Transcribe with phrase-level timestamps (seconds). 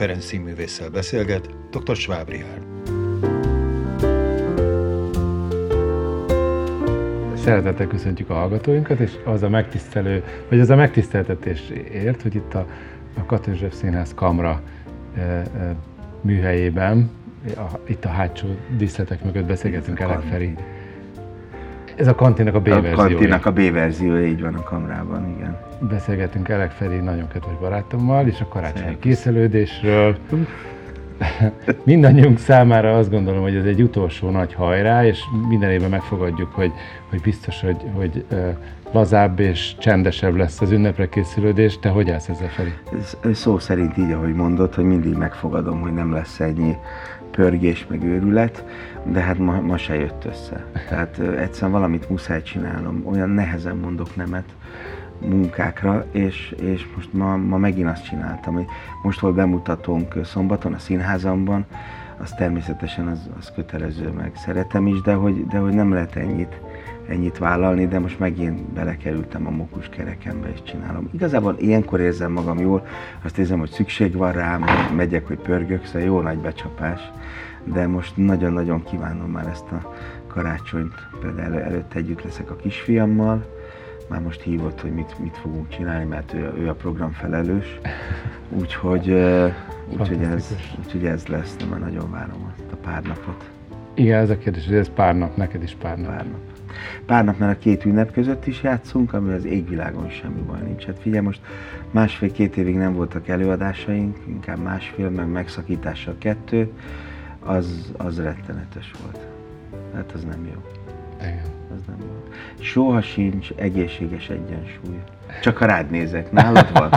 [0.00, 1.96] Ferenc színművésszel beszélget dr.
[1.96, 2.62] Schwab Richard.
[7.36, 12.54] Szeretettel köszöntjük a hallgatóinkat, és az a megtisztelő, vagy az a megtiszteltetés ért, hogy itt
[12.54, 12.66] a,
[13.14, 14.62] a Katózsef Színház Kamra
[15.16, 15.44] e, e,
[16.20, 17.10] műhelyében,
[17.56, 20.54] a, itt a hátsó díszletek mögött beszélgetünk Elek Feri
[22.00, 22.92] ez a kantinak a B-verziója.
[22.92, 25.58] A kantinak a B-verziója, így van a kamrában, igen.
[25.80, 30.16] Beszélgetünk Elek Feri nagyon kedves barátommal, és a karácsonyi készülődésről.
[31.82, 36.72] Mindannyiunk számára azt gondolom, hogy ez egy utolsó nagy hajrá, és minden évben megfogadjuk, hogy,
[37.10, 38.24] hogy biztos, hogy, hogy
[38.92, 41.78] lazább és csendesebb lesz az ünnepre készülődés.
[41.78, 42.48] Te hogy állsz ezzel?
[42.98, 46.76] Ez, szó szerint így, ahogy mondod, hogy mindig megfogadom, hogy nem lesz ennyi
[47.30, 48.64] pörgés, meg őrület,
[49.04, 50.64] de hát ma, ma se jött össze.
[50.88, 54.54] Tehát egyszerűen valamit muszáj csinálnom, olyan nehezen mondok nemet
[55.20, 58.66] munkákra, és, és most ma, ma megint azt csináltam, hogy
[59.02, 61.66] most volt bemutatónk szombaton a színházamban,
[62.22, 66.60] az természetesen az, az kötelező, meg szeretem is, de hogy, de hogy nem lehet ennyit,
[67.10, 71.08] ennyit vállalni, de most megint belekerültem a mokus kerekembe és csinálom.
[71.12, 72.86] Igazából ilyenkor érzem magam jól,
[73.22, 74.64] azt érzem, hogy szükség van rám,
[74.96, 77.00] megyek, hogy pörgök, szóval jó nagy becsapás
[77.64, 79.94] de most nagyon-nagyon kívánom már ezt a
[80.26, 83.44] karácsonyt, például elő, előtt együtt leszek a kisfiammal,
[84.08, 87.80] már most hívott, hogy mit, mit fogunk csinálni, mert ő, ő a program felelős,
[88.48, 89.10] úgyhogy,
[89.88, 93.50] úgyhogy, ez, úgyhogy ez lesz, de már nagyon várom azt a pár napot.
[93.94, 96.06] Igen, ez a kérdés, hogy ez pár nap, neked is pár nap.
[96.08, 96.40] Pár nap.
[97.06, 100.84] Pár nap, mert a két ünnep között is játszunk, ami az égvilágon semmi baj nincs.
[100.84, 101.40] Hát figyelj, most
[101.90, 106.70] másfél-két évig nem voltak előadásaink, inkább másfél, meg megszakítással kettő,
[107.40, 109.26] az, az rettenetes volt.
[109.94, 110.62] Hát az nem jó.
[111.20, 111.42] Igen.
[111.74, 112.32] Az nem jó.
[112.60, 115.00] Soha sincs egészséges egyensúly.
[115.42, 116.90] Csak ha rád nézek, nálad van.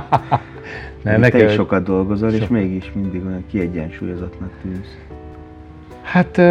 [1.20, 2.36] ne, te is sokat dolgozol, so...
[2.36, 4.98] és mégis mindig olyan kiegyensúlyozottnak tűnsz.
[6.04, 6.42] Hát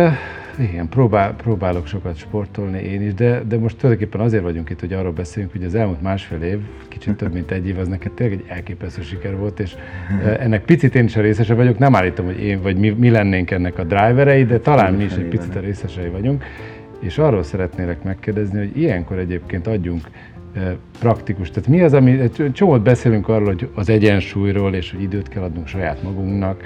[0.59, 4.93] igen, próbál, próbálok sokat sportolni én is, de, de most tulajdonképpen azért vagyunk itt, hogy
[4.93, 6.59] arról beszélünk, hogy az elmúlt másfél év,
[6.89, 9.75] kicsit több mint egy év, az neked tényleg egy elképesztő siker volt, és
[10.39, 13.51] ennek picit én is a részese vagyok, nem állítom, hogy én vagy mi, mi lennénk
[13.51, 16.45] ennek a driverei, de talán mi is egy picit a részesei vagyunk,
[17.01, 20.09] és arról szeretnélek megkérdezni, hogy ilyenkor egyébként adjunk
[20.99, 21.51] praktikus.
[21.51, 25.67] Tehát mi az, ami, csomót beszélünk arról, hogy az egyensúlyról, és hogy időt kell adnunk
[25.67, 26.63] saját magunknak,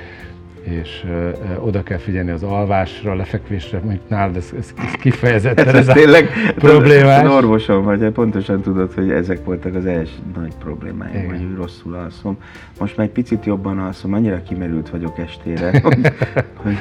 [0.66, 5.74] és ö, oda kell figyelni az alvásra, lefekvésre, mondjuk nálad ez, ez, ez kifejezetten ez,
[5.74, 7.24] ez, ez tényleg problémás.
[7.24, 11.28] Az orvosom vagy, pontosan tudod, hogy ezek voltak az első nagy problémáim, Igen.
[11.28, 12.38] hogy rosszul alszom.
[12.78, 16.12] Most már egy picit jobban alszom, annyira kimerült vagyok estére, hogy,
[16.54, 16.76] hogy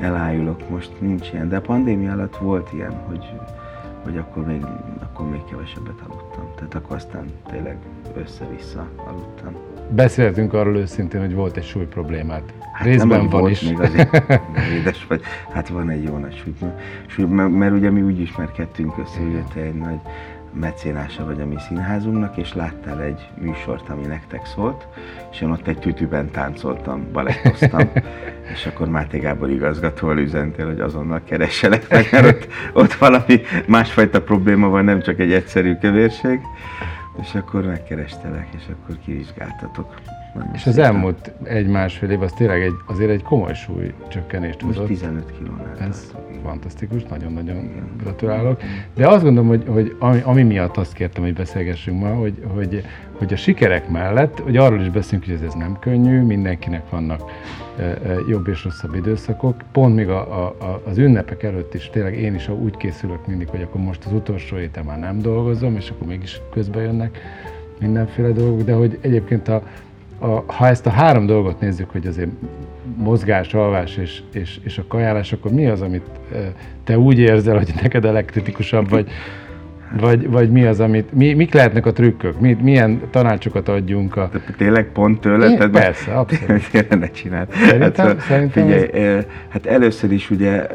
[0.00, 0.70] elájulok.
[0.70, 3.24] Most nincs ilyen, de a pandémia alatt volt ilyen, hogy
[4.02, 4.64] hogy akkor még,
[5.02, 6.50] akkor még kevesebbet aludtam.
[6.54, 7.76] Tehát akkor aztán tényleg
[8.14, 9.75] össze-vissza aludtam.
[9.88, 12.42] Beszéltünk arról őszintén, hogy volt egy súly problémát.
[12.72, 13.60] Hát Részben nem, van volt is.
[13.60, 14.14] Még azért
[14.78, 15.20] édes vagy.
[15.52, 16.42] Hát van egy jó nagy
[17.06, 17.26] súly.
[17.26, 20.00] Mert, mert ugye mi úgy ismerkedtünk össze, hogy te egy nagy
[20.60, 24.86] mecénása vagy a mi színházunknak, és láttál egy műsort, ami nektek szólt,
[25.32, 27.90] és én ott egy tütűben táncoltam, balettoztam,
[28.54, 34.22] és akkor Máté Gábor igazgatóval üzentél, hogy azonnal keresselek meg, mert ott, ott valami másfajta
[34.22, 36.40] probléma van, nem csak egy egyszerű kövérség,
[37.20, 39.94] és akkor megkerestelek, és akkor kivizsgáltatok.
[40.52, 44.92] És az elmúlt egy-másfél év az tényleg egy, azért egy komoly súly csökkenést Most hozott.
[44.92, 45.76] 15 kilónál.
[45.80, 47.70] Ez fantasztikus, nagyon-nagyon
[48.02, 48.60] gratulálok.
[48.94, 52.84] De azt gondolom, hogy, hogy ami, ami miatt azt kértem, hogy beszélgessünk ma, hogy, hogy,
[53.18, 57.20] hogy a sikerek mellett, hogy arról is beszélünk, hogy ez, ez nem könnyű, mindenkinek vannak
[58.28, 59.54] jobb és rosszabb időszakok.
[59.72, 63.62] Pont még a, a, az ünnepek előtt is tényleg én is úgy készülök mindig, hogy
[63.62, 67.18] akkor most az utolsó héten már nem dolgozom, és akkor mégis közbe jönnek
[67.78, 69.62] mindenféle dolgok, de hogy egyébként a,
[70.18, 72.30] a, ha ezt a három dolgot nézzük, hogy azért
[72.96, 76.06] mozgás, alvás és, és, és a kajálás, akkor mi az, amit
[76.84, 79.08] te úgy érzel, hogy neked a legkritikusabb, vagy,
[80.00, 82.40] vagy, vagy mi az, amit, mi, mik lehetnek a trükkök?
[82.40, 84.30] Mi, milyen tanácsokat adjunk a...
[84.56, 85.48] Tényleg pont tőle?
[85.48, 86.70] Én, persze, abszolút.
[86.70, 87.48] Tényleg ne csináld.
[87.52, 89.24] Szerintem, hát, szerintem figyelj, ez...
[89.48, 90.66] hát először is ugye...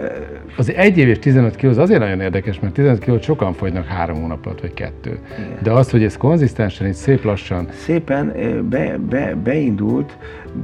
[0.58, 3.86] Az egy év és 15 kiló az azért nagyon érdekes, mert 15 kilót sokan fogynak
[3.86, 5.20] három hónap alatt, vagy kettő.
[5.38, 5.58] Igen.
[5.64, 7.68] De az, hogy ez konzisztensen, és szép lassan...
[7.72, 8.34] Szépen
[8.70, 10.18] be, be, beindult,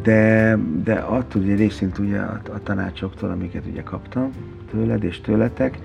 [0.03, 4.31] de, de attól ugye részint ugye a, a tanácsoktól, amiket ugye kaptam
[4.71, 5.77] tőled és tőletek,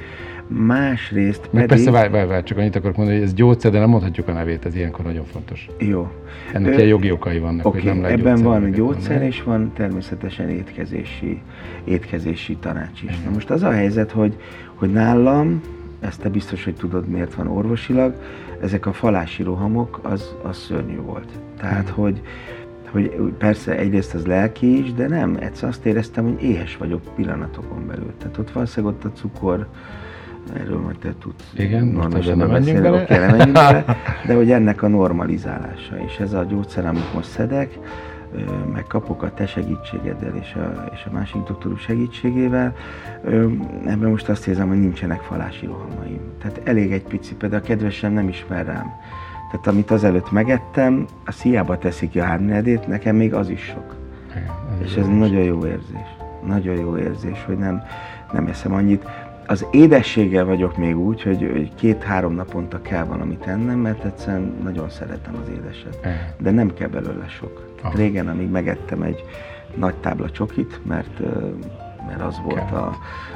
[0.46, 1.54] másrészt pedig...
[1.54, 4.28] Meg persze, várj, várj, várj, csak annyit akarok mondani, hogy ez gyógyszer, de nem mondhatjuk
[4.28, 5.69] a nevét, ez ilyenkor nagyon fontos.
[5.78, 6.10] Jó.
[6.52, 9.26] Ennek ilyen jogi okai vannak, okay, hogy nem lehet ebben van gyógyszer, mondani.
[9.26, 11.40] és van természetesen étkezési,
[11.84, 13.22] étkezési tanács is.
[13.25, 14.37] Na most az a helyzet, hogy,
[14.75, 15.60] hogy nálam,
[16.00, 18.14] ezt te biztos, hogy tudod, miért van orvosilag,
[18.62, 21.28] ezek a falási rohamok, az, az szörnyű volt.
[21.58, 21.94] Tehát, Igen.
[21.94, 22.20] hogy
[22.92, 27.86] hogy persze egyrészt az lelki is, de nem, egyszer azt éreztem, hogy éhes vagyok pillanatokon
[27.86, 28.12] belül.
[28.18, 29.68] Tehát ott valószínűleg ott a cukor,
[30.54, 33.02] erről majd te tudsz Igen, most nem beszélni, bele.
[33.02, 33.84] oké, nem bele,
[34.26, 37.78] de hogy ennek a normalizálása, és ez a gyógyszer, amit most szedek,
[38.72, 42.74] meg kapok a te segítségeddel és a, és a másik doktorú segítségével,
[43.84, 46.20] ebben most azt érzem, hogy nincsenek falási rohamaim.
[46.40, 48.86] Tehát elég egy pici, például a kedvesem nem ismer rám.
[49.52, 53.94] Tehát amit azelőtt megettem, a hiába teszik ki a háromnegyedét, nekem még az is sok.
[54.31, 54.50] Igen,
[54.84, 55.19] És ez jó.
[55.19, 56.16] nagyon jó érzés.
[56.46, 57.82] Nagyon jó érzés, hogy nem,
[58.32, 59.04] nem eszem annyit.
[59.46, 64.90] Az édességgel vagyok még úgy, hogy, hogy két-három naponta kell valamit ennem, mert egyszerűen nagyon
[64.90, 65.98] szeretem az édeset.
[66.38, 67.66] De nem kell belőle sok.
[67.82, 67.96] Aha.
[67.96, 69.25] Régen, amíg megettem egy
[69.75, 71.20] nagy tábla csokit, mert,
[72.06, 72.64] mert az volt a...
[72.64, 72.94] Kellett.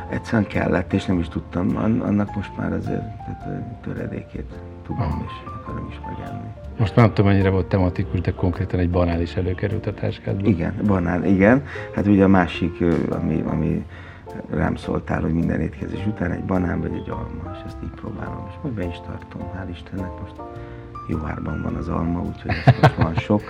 [0.09, 1.77] Egyszerűen kellett, és nem is tudtam.
[1.77, 4.53] An- Annak most már azért tehát, töredékét
[4.87, 5.25] tudom, Aha.
[5.27, 6.47] és akarom is megenni.
[6.79, 10.47] Most már nem tudom, mennyire volt tematikus, de konkrétan egy banán is előkerült a táskádba.
[10.47, 11.65] Igen, banán, igen.
[11.95, 13.87] Hát ugye a másik, ami, ami
[14.51, 18.47] rám szóltál, hogy minden étkezés után egy banán vagy egy alma, és ezt így próbálom,
[18.49, 20.35] és majd be is tartom, hál' Istennek most
[21.07, 23.43] jó árban van az alma, úgyhogy ez most van sok.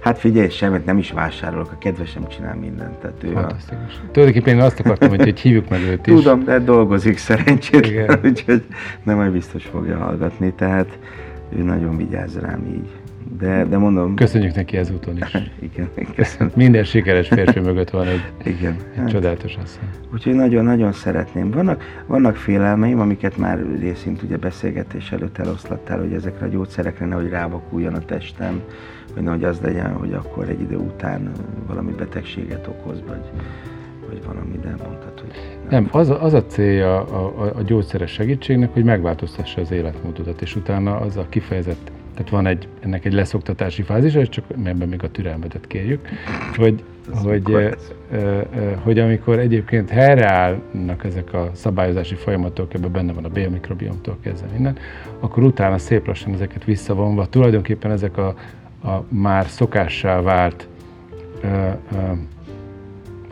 [0.00, 4.00] Hát figyelj, semmit nem is vásárolok, a kedvesem csinál mindent, tehát ő a, Fantasztikus.
[4.12, 6.14] Tulajdonképpen én azt akartam, hogy, hogy hívjuk meg őt is.
[6.14, 8.18] Tudom, de dolgozik szerencsét, Igen.
[8.24, 8.64] úgyhogy
[9.02, 10.98] nem majd biztos fogja hallgatni, tehát
[11.56, 12.90] ő nagyon vigyáz rám így.
[13.42, 15.34] De, de mondom, Köszönjük neki ezúton is.
[15.72, 16.52] igen, köszönöm.
[16.56, 18.76] Minden sikeres férfi mögött van egy, Igen.
[18.92, 19.88] egy hát- csodálatos asszony.
[20.12, 21.50] Úgyhogy nagyon-nagyon szeretném.
[21.50, 27.28] Vannak, vannak félelmeim, amiket már részint ugye beszélgetés előtt eloszlattál, hogy ezekre a gyógyszerekre nehogy
[27.28, 28.60] rávakuljon a testem,
[29.14, 31.30] vagy nehogy az legyen, hogy akkor egy idő után
[31.66, 33.30] valami betegséget okoz, vagy,
[34.08, 38.10] vagy valami, de mondtad, hogy Nem, az a, az a célja a, a, a gyógyszeres
[38.10, 43.12] segítségnek, hogy megváltoztassa az életmódodat, és utána az a kifejezett, tehát van egy, ennek egy
[43.12, 46.08] leszoktatási fázisa, és csak ebben még a türelmetet kérjük,
[46.56, 46.82] hogy,
[47.22, 47.76] hogy,
[48.82, 54.76] hogy amikor egyébként helyreállnak ezek a szabályozási folyamatok, ebben benne van a bélmikrobiomtól kezdve minden,
[55.20, 58.34] akkor utána szép lassan ezeket visszavonva, tulajdonképpen ezek a,
[58.84, 60.68] a már szokássá vált
[61.42, 61.68] ö,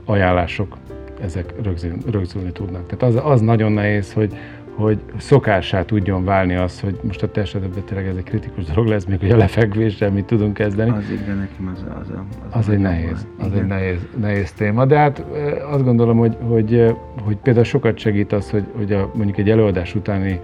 [0.05, 0.77] ajánlások,
[1.23, 2.87] ezek rögzül, rögzülni tudnak.
[2.87, 4.37] Tehát az, az nagyon nehéz, hogy,
[4.75, 8.87] hogy szokássá tudjon válni az, hogy most a te esetedben tényleg ez egy kritikus dolog
[8.87, 10.91] lesz, még hogy a lefekvéssel mit tudunk kezdeni.
[10.91, 12.25] Az igen, nekem az, az, a,
[12.59, 13.47] Az egy nehéz, van.
[13.47, 13.59] az Igen.
[13.63, 15.25] egy nehéz, nehéz téma, de hát
[15.71, 16.95] azt gondolom, hogy, hogy,
[17.25, 20.41] hogy például sokat segít az, hogy, hogy a, mondjuk egy előadás utáni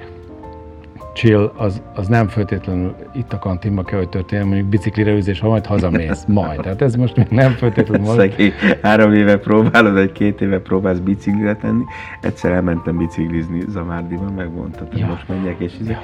[1.17, 5.49] chill, az, az nem feltétlenül itt a kantinban kell, hogy történjen, mondjuk biciklire ülés, ha
[5.49, 6.61] majd hazamész, majd.
[6.61, 8.17] Tehát ez most még nem feltétlenül van.
[8.17, 8.53] Szegény,
[8.83, 11.85] három éve próbálod, vagy két éve próbálsz biciklire tenni.
[12.21, 15.07] Egyszer elmentem biciklizni Zamárdiban, megmondtad, hogy Ja.
[15.07, 15.99] most menjek, és, Ja.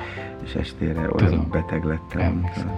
[0.45, 1.49] és estére olyan Tudom.
[1.51, 2.21] beteg lettem.
[2.21, 2.71] Emlékszem.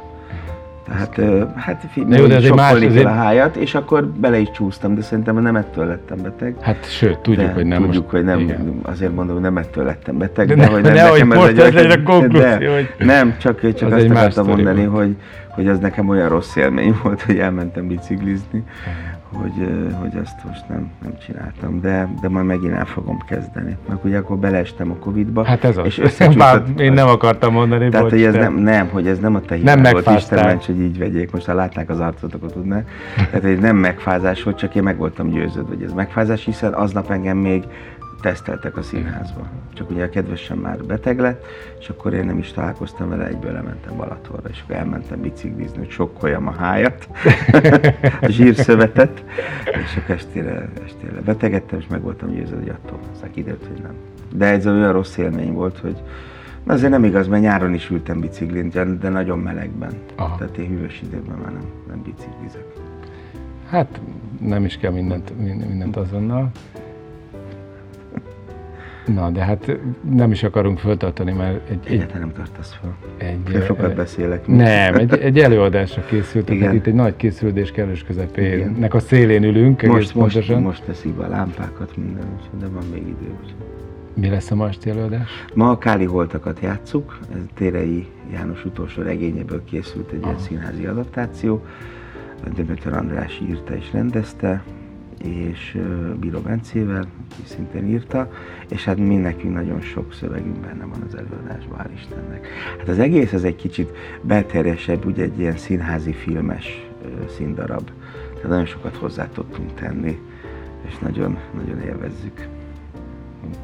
[0.89, 1.21] Tehát,
[1.57, 4.95] hát fi, Na jó, de egy más- egy- a hájat, és akkor bele is csúsztam,
[4.95, 6.55] de szerintem nem ettől lettem beteg.
[6.61, 8.79] Hát sőt, tudjuk, de hogy nem tudjuk, most, hogy nem, Igen.
[8.83, 11.49] azért mondom, hogy nem ettől lettem beteg, De de, ne- hogy nem, nehogy nekem ez
[11.67, 15.05] egy legyen a konklúzió, de- hogy- Nem, csak, csak Az azt egy akartam mondani, volt.
[15.05, 15.17] hogy,
[15.49, 18.65] hogy az nekem olyan rossz élmény volt, hogy elmentem biciklizni,
[19.35, 19.69] hogy,
[20.01, 23.77] hogy azt most nem, nem csináltam, de, de majd megint el fogom kezdeni.
[23.89, 25.85] Meg ugye akkor beleestem a Covid-ba, Hát ez az.
[25.87, 26.81] és összecsúszott.
[26.81, 29.57] én nem akartam mondani, Tehát, bocs, hogy ez nem, nem, hogy ez nem a te
[29.63, 30.17] Nem megfáztál.
[30.17, 32.91] Isten ments, hogy így vegyék, most ha látnák az arcotokat, tudnák.
[33.17, 37.11] Tehát, hogy nem megfázás volt, csak én meg voltam győződve, hogy ez megfázás, hiszen aznap
[37.11, 37.65] engem még
[38.25, 39.47] teszteltek a színházba.
[39.75, 41.45] Csak ugye a kedvesem már beteg lett,
[41.79, 45.91] és akkor én nem is találkoztam vele, egyből lementem Balatonra, és akkor elmentem biciklizni, hogy
[45.91, 47.09] sokkoljam a hájat,
[48.21, 49.25] a zsírszövetet,
[49.65, 53.95] és akkor estére, estére betegedtem, és meg voltam győződve, hogy attól aztán kiderült, hogy nem.
[54.35, 55.97] De ez olyan rossz élmény volt, hogy
[56.63, 59.93] Na azért nem igaz, mert nyáron is ültem biciklin, de- nagyon melegben.
[60.17, 60.37] Aha.
[60.37, 62.65] Tehát én hűvös időben már nem, nem biciklizek.
[63.69, 64.01] Hát
[64.41, 66.51] nem is kell mindent, mind- mindent azonnal.
[69.07, 69.79] Na, de hát
[70.11, 72.97] nem is akarunk föltartani, mert egy, egy, Egyáltalán nem tartasz fel.
[73.17, 74.47] egy, Én sokat beszélek.
[74.47, 76.67] nem, egy, egy előadásra készültek, Igen.
[76.67, 80.63] hát itt egy nagy készülés kellős közepének a szélén ülünk, egész most, most, pontosan.
[80.63, 83.31] most teszik be a lámpákat, minden, úgyhogy de van még idő.
[83.41, 83.55] úgyhogy.
[84.15, 85.31] Mi lesz a ma esti előadás?
[85.55, 90.39] Ma a Káli Holtakat játsszuk, ez Térei János utolsó regényéből készült egy ilyen Aha.
[90.43, 91.65] színházi adaptáció.
[92.57, 94.63] Demeter András írta és rendezte,
[95.25, 95.79] és
[96.21, 98.33] Bíró Bencével, aki szintén írta,
[98.69, 102.47] és hát mi nekünk nagyon sok szövegünk benne van az előadásban, hál' Istennek.
[102.79, 106.87] Hát az egész az egy kicsit belterjesebb, ugye egy ilyen színházi filmes
[107.29, 107.91] színdarab.
[108.35, 110.19] Tehát nagyon sokat hozzá tudtunk tenni,
[110.87, 112.49] és nagyon, nagyon élvezzük.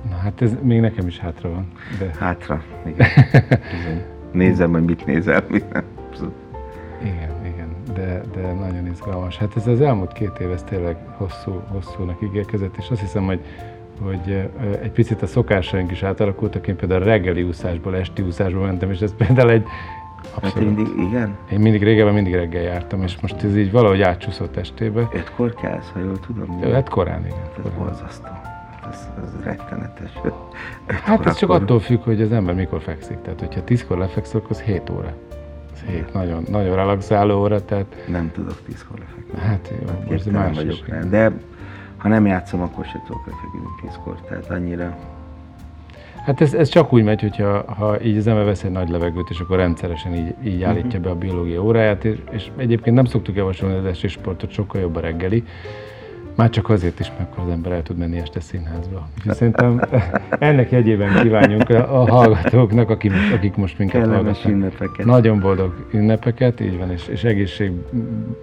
[0.09, 1.67] Na hát ez még nekem is hátra van.
[1.99, 3.09] De Hátra, igen.
[4.33, 5.85] Nézem, hogy mit nézel, mit nem.
[7.03, 7.40] Igen.
[7.95, 9.37] De, de nagyon izgalmas.
[9.37, 13.41] Hát ez az elmúlt két év, ez tényleg hosszú, hosszúnak ígérkezett, és azt hiszem, hogy,
[14.03, 14.51] hogy
[14.83, 16.67] egy picit a szokásaink is átalakultak.
[16.67, 19.65] Én például reggeli úszásból, esti úszásból mentem, és ez például egy
[20.35, 20.69] Abszolút.
[20.69, 21.37] Hát mindig, igen?
[21.53, 25.09] Én mindig régebben mindig reggel jártam, és most ez így valahogy átcsúszott estébe.
[25.13, 26.61] Ötkor kelsz, ha jól tudom?
[26.63, 27.39] Jó, hát korán, igen.
[27.39, 27.79] Ez korán.
[27.79, 28.29] borzasztó.
[28.91, 30.13] Ez, ez rettenetes.
[30.87, 33.21] Hát ez csak attól függ, hogy az ember mikor fekszik.
[33.21, 35.15] Tehát, hogyha tízkor lefekszik, akkor az 7 óra.
[35.87, 38.05] 7 nagyon, nagyon relaxáló óra, tehát...
[38.09, 39.41] Nem tudok tízkor lefeküdni.
[39.41, 40.83] Hát jó, hát most más vagyok is.
[40.87, 41.01] Rá.
[41.01, 41.33] De
[41.97, 44.21] ha nem játszom, akkor se tudok lefeküdni tízkor.
[44.21, 44.97] Tehát annyira
[46.25, 49.31] Hát ez, ez csak úgy megy, hogyha ha így az ember vesz egy nagy levegőt,
[49.31, 53.37] és akkor rendszeresen így, így állítja be a biológia óráját, és, és egyébként nem szoktuk
[53.37, 55.45] javasolni az esti sportot, sokkal jobb a reggeli,
[56.41, 59.09] már csak azért is, mert az ember el tud menni este színházba.
[59.19, 59.81] Úgyhogy szerintem
[60.39, 64.53] ennek jegyében kívánjunk a, hallgatóknak, akik, akik most minket Kellemes hallgatnak.
[64.53, 65.07] ünnepeket.
[65.07, 67.73] Nagyon boldog ünnepeket, így van, és, és, egészség,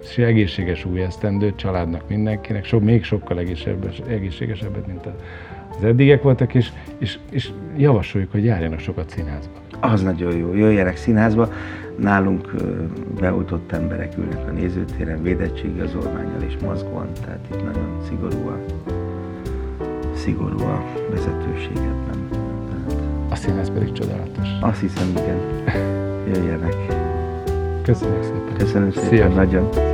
[0.02, 3.38] és egészséges új esztendőt családnak mindenkinek, so, még sokkal
[4.08, 5.06] egészségesebbet, mint
[5.76, 9.67] az eddigek voltak, és, és, és javasoljuk, hogy járjanak sokat színházba.
[9.80, 11.52] Az nagyon jó, jöjjenek színházba.
[11.96, 12.54] Nálunk
[13.20, 18.58] beoltott emberek ülnek a nézőtéren, védettségigazolványjal és mozgóan, tehát itt nagyon szigorú a,
[20.14, 22.28] szigorú a vezetőség ebben.
[22.30, 23.00] Tehát...
[23.28, 24.48] A színház pedig csodálatos.
[24.60, 25.38] Azt hiszem, igen.
[26.34, 26.76] Jöjjenek.
[27.82, 28.56] Köszönjük szépen.
[28.58, 29.28] Köszönöm szépen, Szia.
[29.28, 29.87] nagyon.